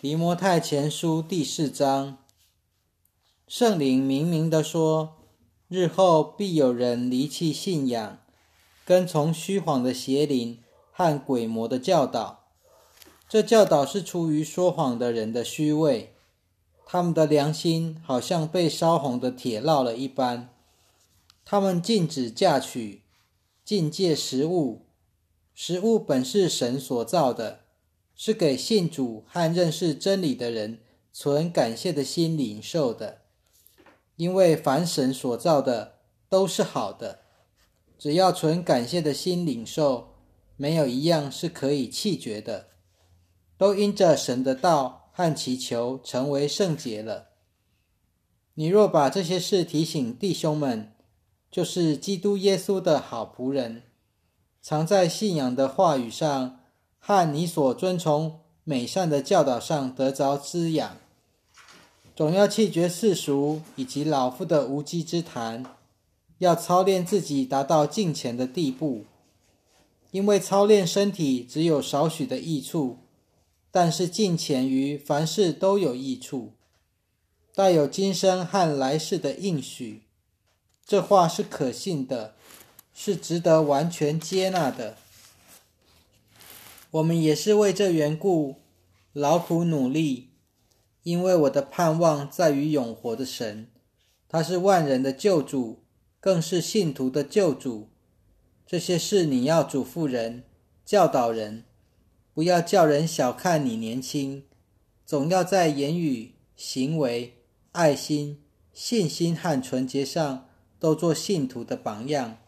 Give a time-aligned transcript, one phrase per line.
[0.00, 2.18] 提摩太前书第四章，
[3.48, 5.16] 圣灵明明的说，
[5.66, 8.20] 日后必有人离弃信仰，
[8.84, 12.44] 跟从虚谎的邪灵和鬼魔的教导。
[13.28, 16.14] 这教导是出于说谎的人的虚伪，
[16.86, 20.54] 他们的良心好像被烧红的铁烙了一般。
[21.44, 23.02] 他们禁止嫁娶，
[23.64, 24.82] 禁戒食物，
[25.56, 27.62] 食物本是神所造的。
[28.20, 30.80] 是给信主和认识真理的人
[31.12, 33.18] 存感谢的心领受的，
[34.16, 37.20] 因为凡神所造的都是好的，
[37.96, 40.16] 只要存感谢的心领受，
[40.56, 42.66] 没有一样是可以弃绝的，
[43.56, 47.28] 都因着神的道和祈求成为圣洁了。
[48.54, 50.92] 你若把这些事提醒弟兄们，
[51.48, 53.84] 就是基督耶稣的好仆人，
[54.60, 56.57] 藏在信仰的话语上。
[57.08, 60.98] 和你所遵从美善的教导上得着滋养，
[62.14, 65.64] 总要弃绝世俗以及老夫的无稽之谈，
[66.36, 69.06] 要操练自己达到近前的地步。
[70.10, 72.98] 因为操练身体只有少许的益处，
[73.70, 76.52] 但是近前于凡事都有益处，
[77.54, 80.02] 带有今生和来世的应许。
[80.84, 82.34] 这话是可信的，
[82.92, 84.98] 是值得完全接纳的。
[86.90, 88.56] 我们也是为这缘故
[89.12, 90.30] 劳苦努力，
[91.02, 93.68] 因为我的盼望在于永活的神，
[94.26, 95.82] 他是万人的救主，
[96.18, 97.90] 更是信徒的救主。
[98.66, 100.44] 这些事你要嘱咐人、
[100.82, 101.64] 教导人，
[102.32, 104.44] 不要叫人小看你年轻，
[105.04, 107.34] 总要在言语、行为、
[107.72, 112.38] 爱心、信心和纯洁上都做信徒的榜样。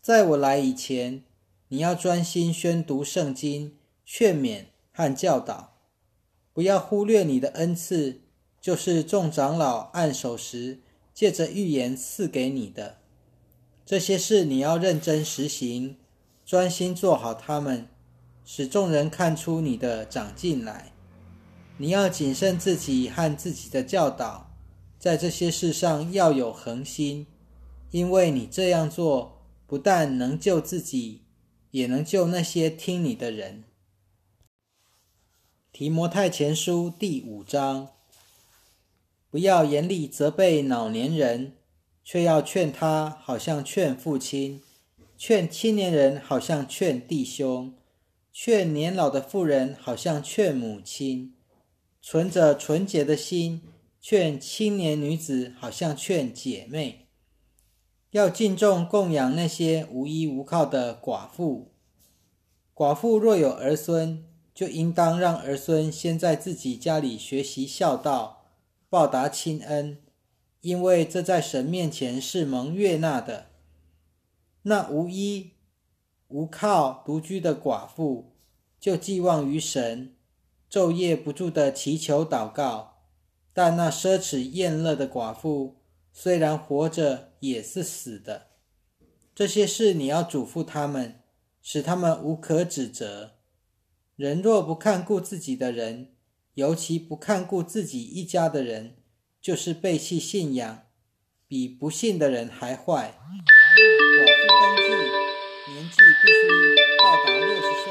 [0.00, 1.22] 在我来以前。
[1.68, 5.78] 你要专心宣读圣经、劝勉和教导，
[6.52, 8.20] 不要忽略你的恩赐，
[8.60, 10.80] 就是众长老按手时
[11.12, 12.98] 借着预言赐给你的。
[13.86, 15.96] 这些事你要认真实行，
[16.44, 17.88] 专心做好他们，
[18.44, 20.92] 使众人看出你的长进来。
[21.78, 24.54] 你要谨慎自己和自己的教导，
[24.98, 27.26] 在这些事上要有恒心，
[27.90, 31.23] 因为你这样做不但能救自己。
[31.74, 33.64] 也能救那些听你的人。
[35.72, 37.88] 提摩太前书第五章，
[39.28, 41.56] 不要严厉责备老年人，
[42.04, 44.60] 却要劝他，好像劝父亲；
[45.18, 47.72] 劝青年人，好像劝弟兄；
[48.32, 51.32] 劝年老的妇人，好像劝母亲；
[52.00, 53.62] 存着纯洁的心，
[54.00, 57.03] 劝青年女子，好像劝姐妹。
[58.14, 61.72] 要敬重供养那些无依无靠的寡妇。
[62.72, 68.44] 寡妇若有儿孙，就应当让儿孙先在自己家里学习孝道，
[68.88, 69.98] 报答亲恩，
[70.60, 73.46] 因为这在神面前是蒙悦纳的。
[74.62, 75.54] 那无依
[76.28, 78.36] 无靠、独居的寡妇，
[78.78, 80.14] 就寄望于神，
[80.70, 82.98] 昼夜不住的祈求祷告。
[83.52, 85.78] 但那奢侈厌乐的寡妇，
[86.12, 88.48] 虽然活着，也是死的。
[89.34, 91.22] 这些事你要嘱咐他们，
[91.60, 93.32] 使他们无可指责。
[94.16, 96.14] 人若不看顾自己的人，
[96.54, 98.96] 尤其不看顾自己一家的人，
[99.40, 100.86] 就是背弃信仰，
[101.48, 103.18] 比不信的人还坏。
[104.14, 104.88] 寡妇登记，
[105.72, 106.38] 年纪必须
[107.02, 107.90] 到达六十岁，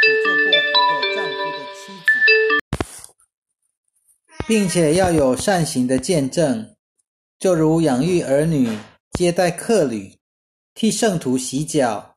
[0.00, 0.50] 只做过一
[0.88, 2.10] 个丈夫的妻子，
[4.48, 6.71] 并且要有善行的见证。
[7.42, 8.78] 就如养育儿女、
[9.10, 10.14] 接待客旅、
[10.76, 12.14] 替圣徒洗脚、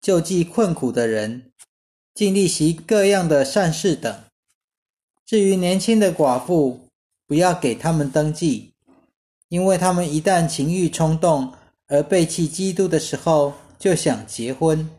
[0.00, 1.52] 救济困苦的人、
[2.12, 4.12] 尽力行各样的善事等。
[5.24, 6.88] 至于年轻的寡妇，
[7.24, 8.72] 不要给他们登记，
[9.48, 11.52] 因为他们一旦情欲冲动
[11.86, 14.90] 而背弃基督的时候，就想结婚。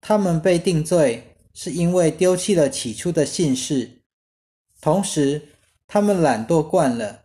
[0.00, 3.90] 他们被定罪，是因为丢弃了起初的信事，
[4.80, 5.48] 同时
[5.88, 7.19] 他们懒惰惯了。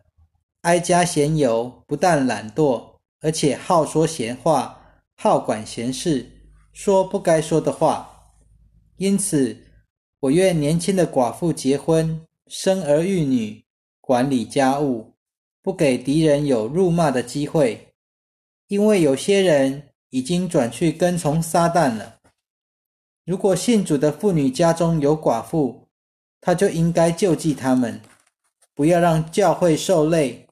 [0.66, 2.84] 哀家闲游，不但懒惰，
[3.22, 4.82] 而且好说闲话，
[5.16, 6.26] 好管闲事，
[6.74, 8.34] 说不该说的话。
[8.98, 9.56] 因此，
[10.22, 13.64] 我愿年轻的寡妇结婚，生儿育女，
[14.02, 15.14] 管理家务，
[15.62, 17.94] 不给敌人有辱骂的机会。
[18.68, 22.16] 因为有些人已经转去跟从撒旦了。
[23.24, 25.88] 如果信主的妇女家中有寡妇，
[26.42, 28.02] 他就应该救济他们，
[28.74, 30.45] 不要让教会受累。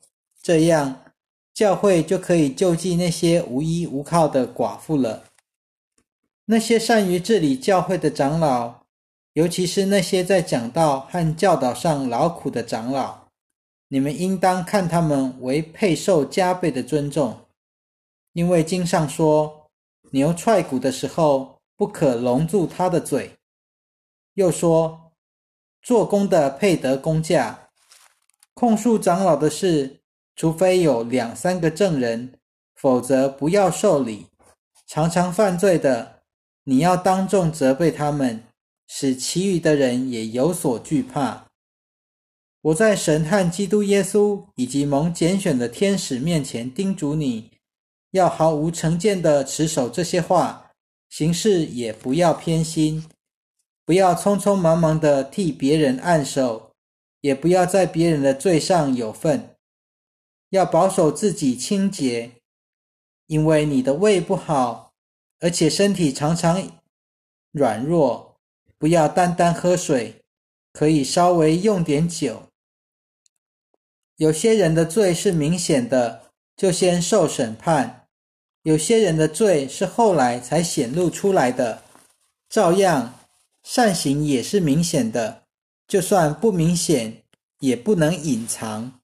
[0.43, 1.05] 这样，
[1.53, 5.23] 教会就可以救济那些无依无靠的寡妇了。
[6.43, 8.83] 那些善于治理教会的长老，
[9.31, 13.29] 尤其是那些在讲道和教导上劳苦的长老，
[13.87, 17.45] 你们应当看他们为配受加倍的尊重，
[18.33, 19.69] 因为经上说，
[20.11, 23.31] 牛踹骨的时候不可笼住它的嘴。
[24.33, 25.13] 又说，
[25.81, 27.69] 做工的配得工价。
[28.53, 30.02] 控诉长老的事，
[30.35, 32.33] 除非有两三个证人，
[32.75, 34.27] 否则不要受理。
[34.87, 36.23] 常常犯罪的，
[36.63, 38.43] 你要当众责备他们。
[38.85, 41.47] 使其余的人也有所惧怕。
[42.61, 47.49] 我在神和基督耶稣以及蒙拣选的天使面前叮嘱你，
[48.11, 50.71] 要毫无成见的持守这些话，
[51.09, 53.03] 行事也不要偏心，
[53.83, 56.71] 不要匆匆忙忙的替别人按手，
[57.21, 59.52] 也不要在别人的罪上有份，
[60.53, 62.29] 要保守自己清洁，
[63.25, 64.93] 因为你的胃不好，
[65.39, 66.79] 而且身体常常
[67.51, 68.37] 软弱。
[68.77, 70.21] 不要单单喝水，
[70.71, 72.43] 可以稍微用点酒。
[74.17, 76.25] 有些人的罪是明显的，
[76.55, 78.05] 就先受审判；
[78.61, 81.81] 有些人的罪是后来才显露出来的。
[82.47, 83.17] 照样，
[83.63, 85.45] 善行也是明显的，
[85.87, 87.23] 就算不明显，
[87.57, 88.99] 也不能隐藏。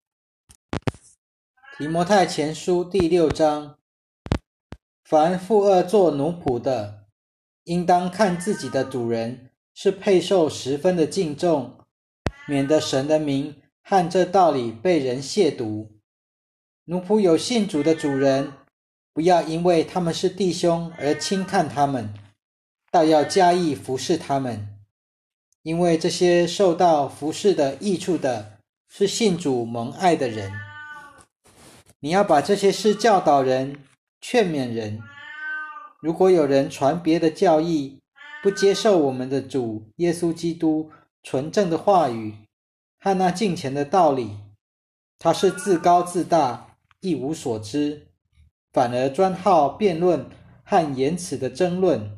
[1.80, 3.78] 提摩太前书第六章：
[5.06, 7.06] 凡负恶做奴仆的，
[7.64, 9.52] 应当看自己的主人。
[9.74, 11.78] 是配受十分的敬重，
[12.46, 15.88] 免得神的名和这道理被人亵渎。
[16.84, 18.52] 奴仆有信主的主人，
[19.14, 22.14] 不要因为他们是弟兄而轻看他们，
[22.92, 24.68] 倒要加以服侍他们，
[25.62, 28.58] 因为这些受到服侍的益处的，
[28.90, 30.52] 是信主蒙爱的人。
[32.02, 33.76] 你要把这些事教导人、
[34.22, 35.02] 劝勉人。
[36.02, 38.00] 如果有人传别的教义，
[38.42, 40.90] 不接受我们的主耶稣基督
[41.24, 42.34] 纯正的话语
[43.02, 44.38] 和那敬虔的道理，
[45.18, 48.08] 他是自高自大，一无所知，
[48.72, 50.26] 反而专好辩论
[50.64, 52.18] 和言辞的争论，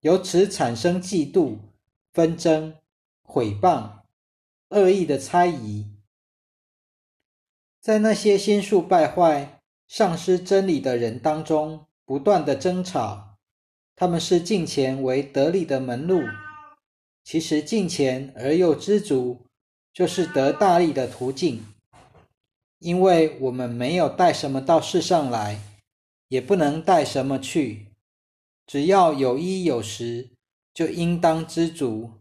[0.00, 1.58] 由此产生嫉妒、
[2.14, 2.72] 纷争、
[3.22, 3.90] 毁谤、
[4.70, 5.91] 恶意的猜疑，
[7.82, 13.36] 在那些心术败坏、丧失真理的人当中不断的争吵。
[13.96, 16.22] 他们是敬钱为得利的门路，
[17.24, 19.46] 其实敬钱而又知足，
[19.92, 21.64] 就是得大利的途径。
[22.78, 25.58] 因为我们没有带什么到世上来，
[26.28, 27.88] 也不能带什么去，
[28.64, 30.30] 只要有衣有食，
[30.72, 32.12] 就应当知足。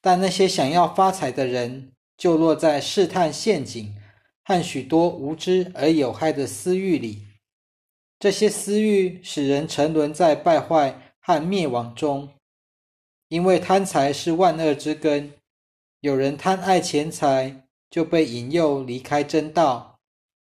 [0.00, 3.94] 但那些想要发财的人，就落在试探陷阱
[4.44, 7.26] 和许多无知而有害的私欲里。
[8.18, 12.28] 这些私欲使人沉沦在败坏和灭亡中，
[13.28, 15.32] 因为贪财是万恶之根。
[16.00, 19.98] 有人贪爱钱财，就被引诱离开真道，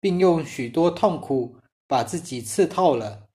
[0.02, 1.56] 并用许多痛苦
[1.88, 3.30] 把自己刺透了。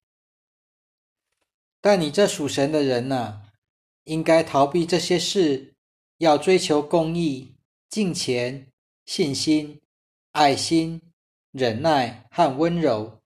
[1.80, 3.40] 但你这属神的人呐，
[4.04, 5.74] 应该逃避这些事，
[6.18, 7.54] 要追求公义、
[7.88, 8.70] 敬虔、
[9.06, 9.80] 信心、
[10.32, 11.00] 爱心、
[11.50, 13.18] 忍耐和温柔。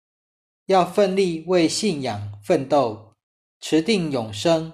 [0.66, 3.12] 要奋力为信仰奋斗，
[3.60, 4.72] 持定永生。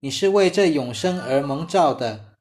[0.00, 2.34] 你是为这永生而蒙召的，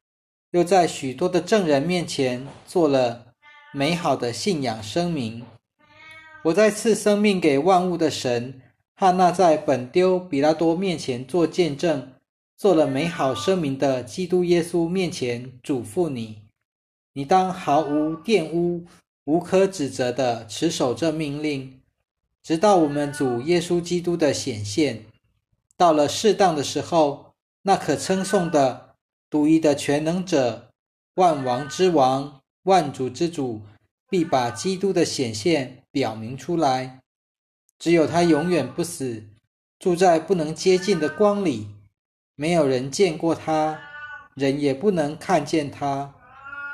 [0.50, 3.36] 又在许多的证人面前做了
[3.72, 5.46] 美好的信仰声明。
[6.46, 8.60] 我在赐生命给万物的神，
[8.96, 12.14] 汉娜在本丢比拉多面前做见证，
[12.58, 16.42] 做了美好声明的基督耶稣面前嘱咐你：
[17.14, 18.88] 你当毫无玷污、
[19.26, 21.82] 无可指责的持守这命令。
[22.44, 25.06] 直到我们主耶稣基督的显现，
[25.78, 28.96] 到了适当的时候，那可称颂的
[29.30, 30.72] 独一的全能者、
[31.16, 33.62] 万王之王、万主之主，
[34.10, 37.02] 必把基督的显现表明出来。
[37.78, 39.24] 只有他永远不死，
[39.78, 41.68] 住在不能接近的光里，
[42.36, 43.80] 没有人见过他，
[44.34, 46.16] 人也不能看见他。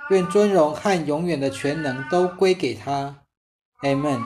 [0.09, 3.23] 愿尊荣和永远的全能都归给他。
[3.81, 4.23] Amen。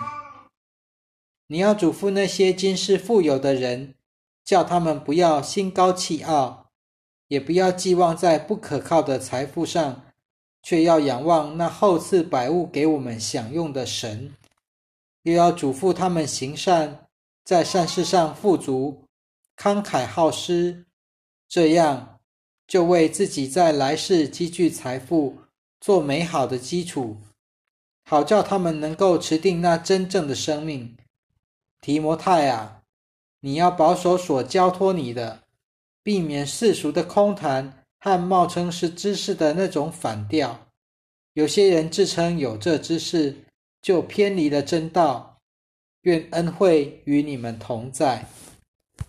[1.47, 3.95] 你要嘱咐那些今世富有的人，
[4.45, 6.69] 叫他们不要心高气傲，
[7.27, 10.03] 也不要寄望在不可靠的财富上，
[10.63, 14.33] 却要仰望那厚赐百物给我们享用的神。
[15.23, 17.07] 又要嘱咐他们行善，
[17.43, 19.05] 在善事上富足，
[19.57, 20.85] 慷慨好施，
[21.49, 22.19] 这样
[22.65, 25.40] 就为自己在来世积聚财富
[25.81, 27.17] 做美好的基础，
[28.07, 30.95] 好叫他们能够持定那真正的生命。
[31.81, 32.83] 提摩太啊，
[33.39, 35.41] 你要保守所交托你的，
[36.03, 40.67] 避免世俗的空谈和冒称是知识的那种反调。
[41.33, 43.43] 有些人自称有这知识，
[43.81, 45.39] 就偏离了真道。
[46.01, 48.27] 愿恩惠与你们同在。